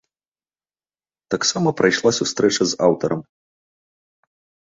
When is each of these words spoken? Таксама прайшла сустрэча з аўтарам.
Таксама 1.33 1.73
прайшла 1.81 2.11
сустрэча 2.19 2.63
з 2.71 2.79
аўтарам. 2.87 3.21